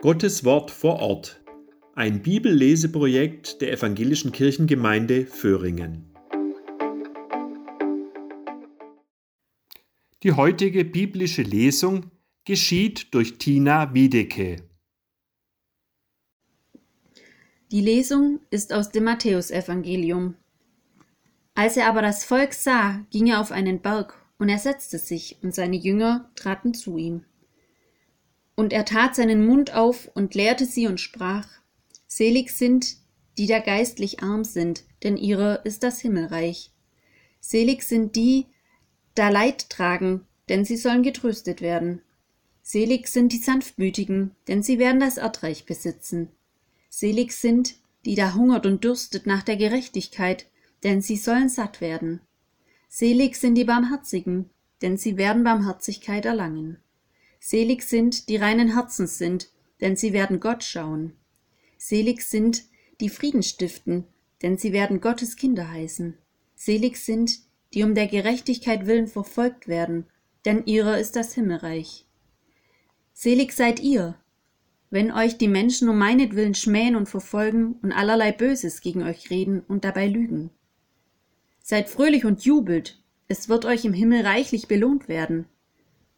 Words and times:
Gottes 0.00 0.44
Wort 0.44 0.70
vor 0.70 1.00
Ort. 1.00 1.42
Ein 1.96 2.22
Bibelleseprojekt 2.22 3.60
der 3.60 3.72
Evangelischen 3.72 4.30
Kirchengemeinde 4.30 5.26
Föhringen. 5.26 6.14
Die 10.22 10.30
heutige 10.30 10.84
biblische 10.84 11.42
Lesung 11.42 12.12
geschieht 12.44 13.12
durch 13.12 13.38
Tina 13.38 13.92
Wiedeke. 13.92 14.62
Die 17.72 17.80
Lesung 17.80 18.38
ist 18.50 18.72
aus 18.72 18.92
dem 18.92 19.02
Matthäusevangelium. 19.02 20.36
Als 21.56 21.76
er 21.76 21.88
aber 21.88 22.02
das 22.02 22.24
Volk 22.24 22.54
sah, 22.54 23.04
ging 23.10 23.26
er 23.26 23.40
auf 23.40 23.50
einen 23.50 23.80
Berg, 23.80 24.14
und 24.38 24.48
er 24.48 24.58
setzte 24.58 24.98
sich, 24.98 25.38
und 25.42 25.56
seine 25.56 25.76
Jünger 25.76 26.30
traten 26.36 26.72
zu 26.72 26.98
ihm. 26.98 27.24
Und 28.58 28.72
er 28.72 28.84
tat 28.84 29.14
seinen 29.14 29.46
Mund 29.46 29.72
auf 29.72 30.10
und 30.14 30.34
lehrte 30.34 30.66
sie 30.66 30.88
und 30.88 30.98
sprach, 30.98 31.46
Selig 32.08 32.50
sind, 32.50 32.96
die 33.38 33.46
da 33.46 33.60
geistlich 33.60 34.20
arm 34.20 34.42
sind, 34.42 34.82
denn 35.04 35.16
ihrer 35.16 35.64
ist 35.64 35.84
das 35.84 36.00
Himmelreich. 36.00 36.72
Selig 37.38 37.84
sind 37.84 38.16
die, 38.16 38.46
da 39.14 39.28
Leid 39.28 39.70
tragen, 39.70 40.26
denn 40.48 40.64
sie 40.64 40.76
sollen 40.76 41.04
getröstet 41.04 41.60
werden. 41.60 42.02
Selig 42.60 43.06
sind 43.06 43.32
die 43.32 43.38
Sanftmütigen, 43.38 44.32
denn 44.48 44.64
sie 44.64 44.80
werden 44.80 44.98
das 44.98 45.18
Erdreich 45.18 45.64
besitzen. 45.64 46.32
Selig 46.88 47.34
sind, 47.34 47.76
die 48.04 48.16
da 48.16 48.34
hungert 48.34 48.66
und 48.66 48.82
dürstet 48.82 49.24
nach 49.24 49.44
der 49.44 49.56
Gerechtigkeit, 49.56 50.46
denn 50.82 51.00
sie 51.00 51.16
sollen 51.16 51.48
satt 51.48 51.80
werden. 51.80 52.22
Selig 52.88 53.36
sind 53.36 53.54
die 53.54 53.66
Barmherzigen, 53.66 54.50
denn 54.82 54.96
sie 54.96 55.16
werden 55.16 55.44
Barmherzigkeit 55.44 56.24
erlangen. 56.24 56.78
Selig 57.40 57.82
sind, 57.82 58.28
die 58.28 58.36
reinen 58.36 58.74
Herzens 58.74 59.18
sind, 59.18 59.50
denn 59.80 59.96
sie 59.96 60.12
werden 60.12 60.40
Gott 60.40 60.64
schauen. 60.64 61.12
Selig 61.76 62.22
sind, 62.22 62.64
die 63.00 63.08
Frieden 63.08 63.42
stiften, 63.42 64.04
denn 64.42 64.58
sie 64.58 64.72
werden 64.72 65.00
Gottes 65.00 65.36
Kinder 65.36 65.70
heißen. 65.70 66.18
Selig 66.54 66.96
sind, 66.98 67.38
die 67.74 67.84
um 67.84 67.94
der 67.94 68.08
Gerechtigkeit 68.08 68.86
willen 68.86 69.06
verfolgt 69.06 69.68
werden, 69.68 70.06
denn 70.44 70.66
ihrer 70.66 70.98
ist 70.98 71.16
das 71.16 71.34
Himmelreich. 71.34 72.06
Selig 73.12 73.52
seid 73.52 73.80
ihr, 73.80 74.16
wenn 74.90 75.12
euch 75.12 75.36
die 75.38 75.48
Menschen 75.48 75.88
um 75.88 75.98
meinetwillen 75.98 76.54
schmähen 76.54 76.96
und 76.96 77.08
verfolgen 77.08 77.74
und 77.82 77.92
allerlei 77.92 78.32
Böses 78.32 78.80
gegen 78.80 79.02
euch 79.02 79.30
reden 79.30 79.60
und 79.60 79.84
dabei 79.84 80.06
lügen. 80.06 80.50
Seid 81.62 81.88
fröhlich 81.88 82.24
und 82.24 82.44
jubelt, 82.44 83.02
es 83.26 83.48
wird 83.48 83.66
euch 83.66 83.84
im 83.84 83.92
Himmel 83.92 84.22
reichlich 84.22 84.68
belohnt 84.68 85.08
werden, 85.08 85.46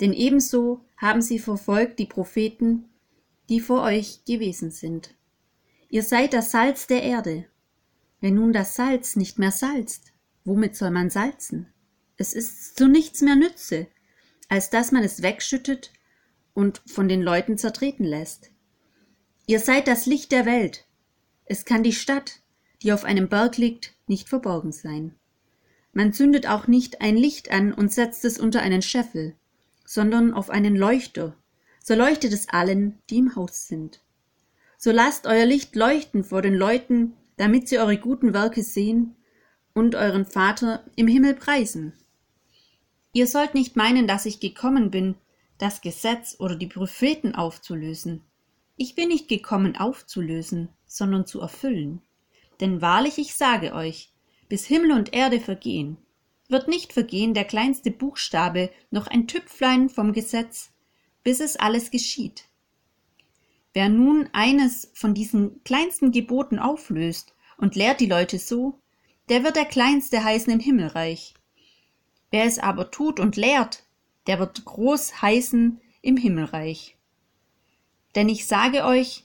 denn 0.00 0.12
ebenso 0.12 0.84
haben 0.96 1.22
sie 1.22 1.38
verfolgt 1.38 1.98
die 1.98 2.06
Propheten, 2.06 2.88
die 3.48 3.60
vor 3.60 3.82
euch 3.82 4.24
gewesen 4.24 4.70
sind. 4.70 5.14
Ihr 5.88 6.02
seid 6.02 6.32
das 6.32 6.50
Salz 6.50 6.86
der 6.86 7.02
Erde. 7.02 7.46
Wenn 8.20 8.34
nun 8.34 8.52
das 8.52 8.76
Salz 8.76 9.16
nicht 9.16 9.38
mehr 9.38 9.50
salzt, 9.50 10.12
womit 10.44 10.76
soll 10.76 10.90
man 10.90 11.10
salzen? 11.10 11.66
Es 12.16 12.34
ist 12.34 12.76
zu 12.76 12.86
nichts 12.86 13.22
mehr 13.22 13.34
Nütze, 13.34 13.88
als 14.48 14.70
dass 14.70 14.92
man 14.92 15.02
es 15.02 15.22
wegschüttet 15.22 15.92
und 16.54 16.82
von 16.86 17.08
den 17.08 17.22
Leuten 17.22 17.58
zertreten 17.58 18.04
lässt. 18.04 18.50
Ihr 19.46 19.58
seid 19.58 19.88
das 19.88 20.06
Licht 20.06 20.32
der 20.32 20.46
Welt. 20.46 20.86
Es 21.44 21.64
kann 21.64 21.82
die 21.82 21.92
Stadt, 21.92 22.40
die 22.82 22.92
auf 22.92 23.04
einem 23.04 23.28
Berg 23.28 23.56
liegt, 23.56 23.94
nicht 24.06 24.28
verborgen 24.28 24.72
sein. 24.72 25.16
Man 25.92 26.12
zündet 26.12 26.46
auch 26.46 26.68
nicht 26.68 27.00
ein 27.00 27.16
Licht 27.16 27.50
an 27.50 27.72
und 27.72 27.92
setzt 27.92 28.24
es 28.24 28.38
unter 28.38 28.60
einen 28.60 28.82
Scheffel, 28.82 29.34
sondern 29.90 30.32
auf 30.34 30.50
einen 30.50 30.76
Leuchter, 30.76 31.34
so 31.82 31.96
leuchtet 31.96 32.32
es 32.32 32.48
allen, 32.48 33.00
die 33.10 33.18
im 33.18 33.34
Haus 33.34 33.66
sind. 33.66 34.00
So 34.78 34.92
lasst 34.92 35.26
euer 35.26 35.46
Licht 35.46 35.74
leuchten 35.74 36.22
vor 36.22 36.42
den 36.42 36.54
Leuten, 36.54 37.14
damit 37.38 37.66
sie 37.66 37.80
eure 37.80 37.96
guten 37.96 38.32
Werke 38.32 38.62
sehen 38.62 39.16
und 39.74 39.96
euren 39.96 40.26
Vater 40.26 40.84
im 40.94 41.08
Himmel 41.08 41.34
preisen. 41.34 41.92
Ihr 43.12 43.26
sollt 43.26 43.54
nicht 43.54 43.74
meinen, 43.74 44.06
dass 44.06 44.26
ich 44.26 44.38
gekommen 44.38 44.92
bin, 44.92 45.16
das 45.58 45.80
Gesetz 45.80 46.36
oder 46.38 46.54
die 46.54 46.68
Propheten 46.68 47.34
aufzulösen. 47.34 48.22
Ich 48.76 48.94
bin 48.94 49.08
nicht 49.08 49.26
gekommen 49.26 49.76
aufzulösen, 49.76 50.68
sondern 50.86 51.26
zu 51.26 51.40
erfüllen. 51.40 52.00
Denn 52.60 52.80
wahrlich 52.80 53.18
ich 53.18 53.34
sage 53.34 53.74
euch, 53.74 54.12
bis 54.48 54.66
Himmel 54.66 54.92
und 54.92 55.12
Erde 55.12 55.40
vergehen, 55.40 55.96
wird 56.50 56.68
nicht 56.68 56.92
vergehen 56.92 57.34
der 57.34 57.44
kleinste 57.44 57.90
Buchstabe 57.90 58.70
noch 58.90 59.06
ein 59.06 59.26
Tüpflein 59.26 59.88
vom 59.88 60.12
Gesetz, 60.12 60.70
bis 61.22 61.40
es 61.40 61.56
alles 61.56 61.90
geschieht. 61.90 62.44
Wer 63.72 63.88
nun 63.88 64.28
eines 64.32 64.90
von 64.94 65.14
diesen 65.14 65.62
kleinsten 65.64 66.10
Geboten 66.10 66.58
auflöst 66.58 67.34
und 67.56 67.76
lehrt 67.76 68.00
die 68.00 68.06
Leute 68.06 68.38
so, 68.38 68.80
der 69.28 69.44
wird 69.44 69.56
der 69.56 69.64
Kleinste 69.64 70.24
heißen 70.24 70.52
im 70.52 70.58
Himmelreich. 70.58 71.34
Wer 72.30 72.44
es 72.44 72.58
aber 72.58 72.90
tut 72.90 73.20
und 73.20 73.36
lehrt, 73.36 73.84
der 74.26 74.38
wird 74.38 74.64
groß 74.64 75.22
heißen 75.22 75.80
im 76.02 76.16
Himmelreich. 76.16 76.96
Denn 78.14 78.28
ich 78.28 78.46
sage 78.46 78.84
euch, 78.84 79.24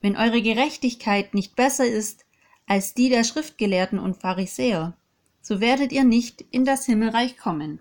wenn 0.00 0.16
eure 0.16 0.42
Gerechtigkeit 0.42 1.34
nicht 1.34 1.56
besser 1.56 1.86
ist 1.86 2.26
als 2.66 2.94
die 2.94 3.08
der 3.08 3.24
Schriftgelehrten 3.24 3.98
und 3.98 4.18
Pharisäer, 4.18 4.96
so 5.40 5.60
werdet 5.60 5.92
ihr 5.92 6.04
nicht 6.04 6.42
in 6.50 6.64
das 6.64 6.86
Himmelreich 6.86 7.36
kommen. 7.36 7.80